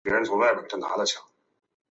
[0.03, 0.31] 他们有自
[0.75, 1.05] 己的汗国。